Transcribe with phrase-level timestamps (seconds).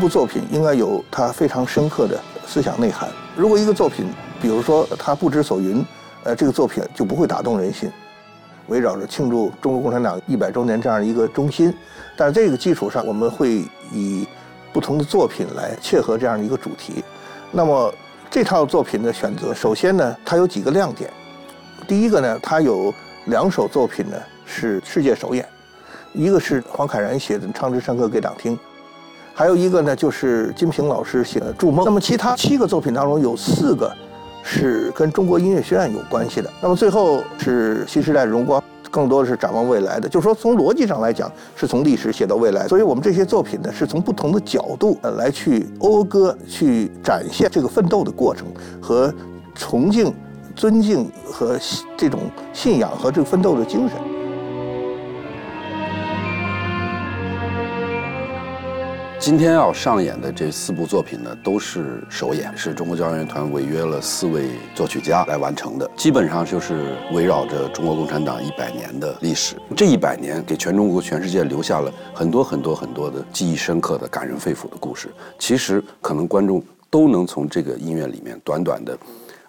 [0.00, 3.08] 部作品应该有它非常深刻的思想内涵。
[3.36, 4.06] 如果一个作品，
[4.40, 5.84] 比如说它不知所云，
[6.24, 7.88] 呃，这个作品就不会打动人心。
[8.68, 11.74] 围绕着庆祝中国共产党一百周年这样一个中心，
[12.16, 14.26] 但是这个基础上，我们会以
[14.72, 17.04] 不同的作品来切合这样一个主题。
[17.50, 17.92] 那么
[18.30, 21.10] 这套作品的选择，首先呢，它有几个亮点。
[21.88, 22.94] 第一个呢，它有
[23.26, 25.44] 两首作品呢是世界首演，
[26.12, 28.56] 一个是黄凯然写的《唱支山歌给党听》，
[29.40, 31.80] 还有一个呢就是金平老师写的《筑梦》。
[31.86, 33.90] 那么其他七个作品当中有四个。
[34.42, 36.50] 是跟中国音乐学院有关系的。
[36.62, 40.08] 那么最后是新时代荣光，更多的是展望未来的。
[40.08, 42.66] 就是说，从逻辑上来讲，是从历史写到未来。
[42.66, 48.46] 所以我们这些作品呢，是从不同的角度呃来去讴歌、去展现这个奋斗的过程
[48.80, 49.12] 和
[49.54, 50.12] 崇敬、
[50.56, 51.58] 尊敬和
[51.96, 52.20] 这种
[52.54, 53.96] 信仰和这个奋斗的精神。
[59.20, 69.56] 今天要上演的这四部作品呢，都是首演，是中国交响乐团违约了四位作曲家来完成的，基本上就是围绕着中国共产党一百年的历史。
[69.76, 75.10] 这一百年给全中国、全世界留下了很多很多很多的记忆深刻的、感人肺腑的故事。
[75.38, 78.98] 其实，可能观众都能从这个音乐里面，短短的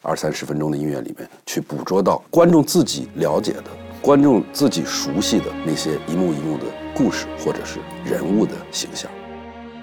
[0.02, 3.64] 二三十分钟的音乐里面，去捕捉到观众自己了解的、
[4.02, 9.10] 观众自己熟悉的那些一幕一幕的故事，或者是人物的形象。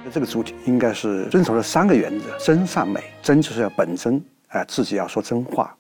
[0.09, 3.03] 这个主体应该是遵守了三个原则：真善美。
[3.23, 5.77] 真就是要本真，哎，自己要说真话，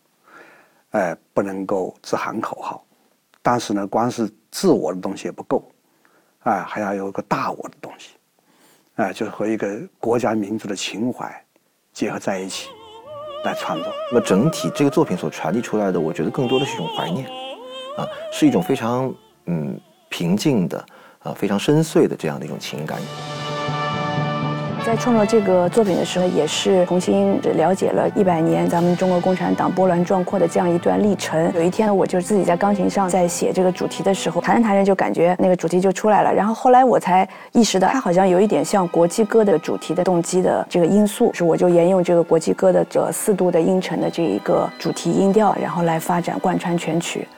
[0.90, 2.84] 哎，不能够只喊口号。
[3.40, 5.66] 但是呢，光是自我的东西也不够，
[6.40, 8.10] 哎，还要有一个大我的东西，
[8.96, 11.32] 哎，就是和一个国家民族的情怀
[11.92, 12.68] 结合在一起
[13.44, 13.90] 来创作。
[14.10, 17.26] 那么整体这个作品所传递出来的，我觉得更多的是一种怀念，
[17.96, 19.10] 啊，是一种非常
[19.46, 19.80] 嗯
[20.10, 20.84] 平静的
[21.20, 23.00] 啊，非常深邃的这样的一种情感。
[24.88, 31.52] 在创作这个作品的时候，也是重新了解了一百年咱们中国共产党波澜壮阔的这样一段历程。
[31.54, 36.32] 有一天呢，我就自己在钢琴上在写这个主题的时候，弹着弹着就感觉那个主题就出来了。
[36.32, 47.28] 然后后来我才意识到，它好像有一点像国际歌的主题的动机的这个因素，是我就沿用这个国际歌的这四度的音程的这一个主题音调，然后来发展贯穿全曲。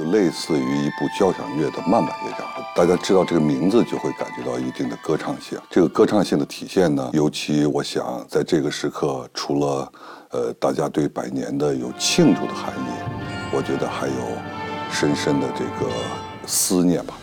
[0.00, 5.58] 就类似于一部交响乐的慢板乐章，大家知道这个名字就会感觉到一定的歌唱性。
[5.68, 9.92] 这个歌唱性的体现呢，尤其我想在这个时刻，除了
[10.30, 14.14] 呃大家对百年的有庆祝的含义，我觉得还有
[14.90, 15.92] 深深的这个
[16.46, 17.18] 思念吧。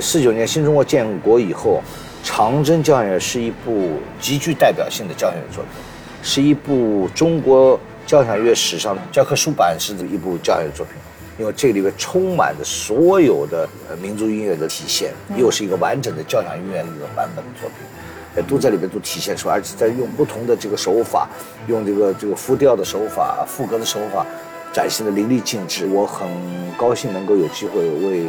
[0.00, 1.80] 四九年新中国建国以后，
[2.26, 3.90] 《长征交响乐》是一部
[4.20, 5.72] 极具代表性的交响乐作品，
[6.20, 7.78] 是一部中国。
[8.04, 10.96] 交响乐史上的教科书版式的一部交响乐作品，
[11.42, 13.68] 因为这里面充满着所有的
[14.00, 21.28] 民族音乐的体现，又是一个完整的交响音乐的一个版本的作品，都在里面都体现出来，而且在用不同的这个手法，
[21.66, 24.24] 用这个这个复调的手法、副歌的手法，
[24.72, 25.84] 展现的淋漓尽致。
[25.88, 26.28] 我很
[26.78, 28.22] 高兴能够有机会为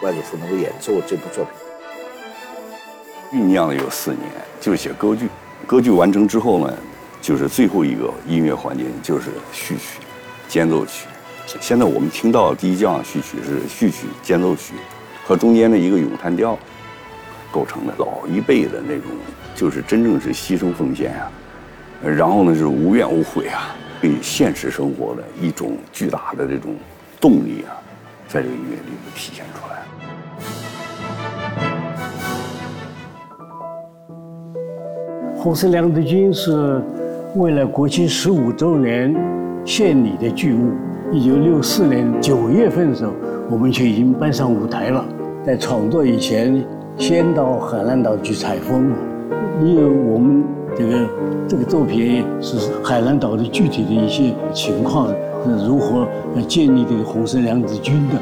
[0.00, 3.38] 外祖父能够演奏这部作品。
[3.38, 4.22] 酝酿了有四年，
[4.62, 5.28] 就是写歌剧，
[5.66, 6.74] 歌剧完成之后呢。
[7.18, 9.98] 就是最后一个音乐环节，就是序曲、
[10.46, 11.08] 间奏曲。
[11.46, 14.74] 现在我们听到第一交响序曲是序曲、间奏曲
[15.24, 16.58] 和中间的一个咏叹调
[17.52, 17.94] 构成的。
[17.98, 19.04] 老一辈的那种，
[19.54, 21.30] 就是真正是牺牲奉献啊，
[22.02, 26.74] 然后呢是无怨无悔啊，对现实生活的一种巨大的这种
[27.20, 27.78] 动力啊，
[28.26, 29.76] 在这个音乐里头体现出来。
[35.36, 36.82] 红色娘子军是。
[37.34, 39.14] 为了国庆十五周年
[39.66, 40.70] 献礼的剧目，
[41.10, 43.12] 一九六四年九月份的时候，
[43.50, 45.04] 我们就已经搬上舞台了。
[45.44, 46.64] 在创作以前，
[46.96, 48.92] 先到海南岛去采风，
[49.60, 50.44] 因为我们
[50.78, 51.08] 这个
[51.48, 55.08] 这个作品是海南岛的具体的一些情况，
[55.44, 56.06] 是如何
[56.46, 58.14] 建立这个红色娘子军的。《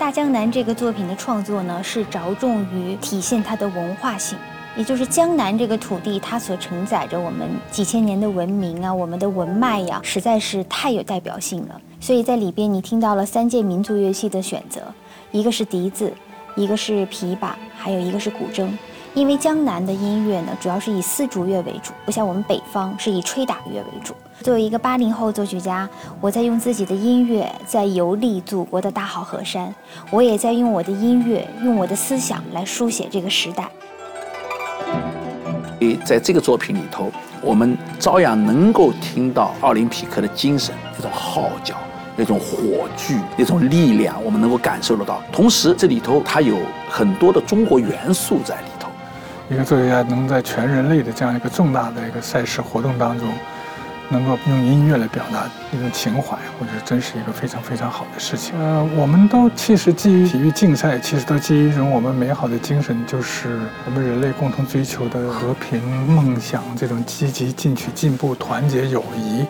[0.00, 4.38] 大江南》这个作品的创作呢，是着重于体现它的文化性，
[4.74, 11.78] 也就是江南这个土地，它所承载着我们几千年的文明啊，我们的文脉呀，实在是太有代表性了。
[12.00, 14.80] 所以在里边，你听到了三件民族乐器的选择，
[15.32, 16.10] 一个是笛子，
[16.56, 18.70] 一个是琵琶，还有一个是古筝。
[19.12, 24.14] 因为江南的音乐呢，主要是以丝竹乐为主，不像我们北方是以吹打乐为主。
[24.40, 25.88] 作为一个八零后作曲家，
[26.20, 29.74] 我在用自己的音乐在游历祖国的大好河山，
[30.10, 33.68] 我也在用我的音乐、用我的思想来书写这个时代。
[35.80, 37.10] 诶，在这个作品里头，
[37.42, 41.74] 我们照样能够听到奥林匹克的精神，那种号角，
[42.14, 45.20] 那种火炬、那种力量，我们能够感受得到。
[45.32, 46.56] 同时，这里头它有
[46.88, 48.79] 很多的中国元素在里头。
[49.50, 53.28] 一个作家能在全人类的这样一个重大的一个赛事活动当中，
[54.08, 58.56] 能够用音乐来表达一种情怀，我觉得真是一个非常非常好的事情。
[58.56, 69.44] 呃，我们都其实基于体育竞赛，其实都基于一种我们美好的精神，就是我们人类共同追求的和平、梦想，这种积极进取、进步、团结、友谊。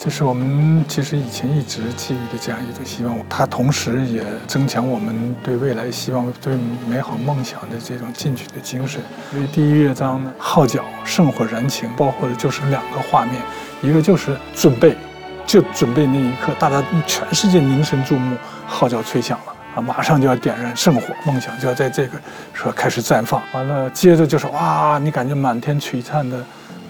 [0.00, 6.56] 这是我们其实以前一直寄予的这样一种希望，它同时也增强我们对未来希望、对
[6.88, 9.00] 美好梦想的这种进取的精神。
[9.32, 13.42] 所以第一乐章呢，号角圣火燃情，包括的就是两个画面，
[13.82, 14.96] 一个就是准备，
[15.44, 18.36] 就准备那一刻，大家全世界凝神注目，
[18.68, 22.12] 号角吹响了啊，马上就要点燃圣火，梦想就要在这个
[22.52, 23.42] 时候开始绽放。
[23.52, 26.40] 完了，接着就是哇，你感觉满天璀璨的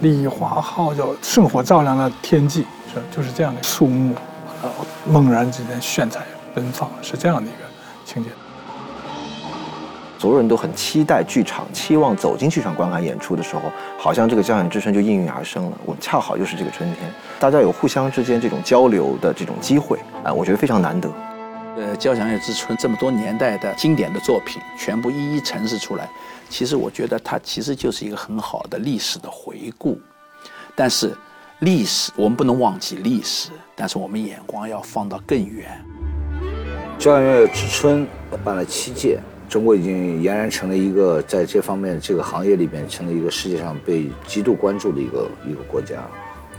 [0.00, 2.66] 礼花号角，圣火照亮了天际。
[2.98, 4.14] 是，就是这样的树木，
[4.62, 4.70] 呃，
[5.06, 6.24] 猛然之间炫彩
[6.54, 7.64] 奔放，是这样的一个
[8.04, 8.30] 情节。
[10.18, 13.62] 所有人都很期待剧场，期望走进剧场观看演出的时候，
[13.96, 15.78] 好像这个交响之声就应运而生了。
[15.84, 17.08] 我恰好又是这个春天，
[17.38, 21.08] 大家有互相之间这种交流的这种机会，啊，我觉得非常难得。
[21.76, 26.08] 呃，交响乐之春这么多年代的经典的作品，全部一一陈述出来，
[26.48, 30.00] 其实我觉得它其实就是一个很好的历史的回顾，
[30.74, 31.16] 但是。
[31.60, 35.69] 历史，我们不能忘记历史，但是我们眼光要放到更远。
[37.00, 38.06] 交响乐之春
[38.44, 39.19] 办了七届，
[39.49, 45.96] 中国已经俨然成了一个在这方面这个行业里边成了一个世界上被极度关注的一个一个国家。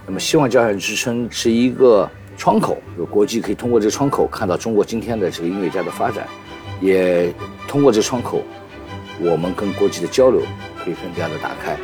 [0.05, 2.77] 那么，希望交响乐之春是一个窗口，
[3.09, 6.27] 国际可以通过这个窗口看到中国今天的这个音乐家的发展，
[6.81, 7.33] 也
[7.69, 8.41] 通过这窗口，
[9.21, 10.41] 我们跟国际的交流
[10.83, 11.77] 可以更加的打开。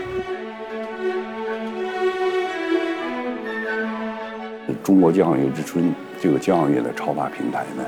[4.83, 7.83] 中国交响乐之春这个交响乐的超大平台呢，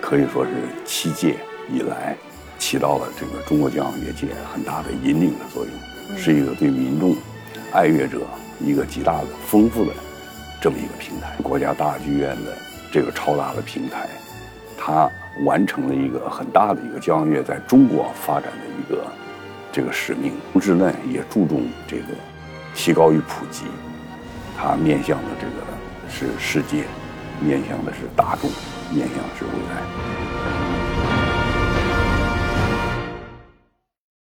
[0.00, 0.50] 可以说是
[0.84, 1.36] 七届
[1.70, 2.16] 以来
[2.58, 7.14] 起到了这个中国交响乐界很大的引领的作用，是一个对民众、
[7.72, 8.20] 爱乐者
[8.60, 9.92] 一个极大的丰富的
[10.60, 11.34] 这么一个平台。
[11.42, 12.56] 国家大剧院的
[12.90, 14.08] 这个超大的平台，
[14.78, 15.10] 它
[15.44, 19.04] 完成了一个很大的一个交响乐在中国发展的一个
[19.70, 22.04] 这个使命，同时呢也注重这个
[22.74, 23.64] 提高与普及，
[24.56, 25.73] 它面向的这个。
[26.08, 26.84] 是世界，
[27.40, 28.50] 面向的是大众，
[28.90, 30.63] 面向的是未来。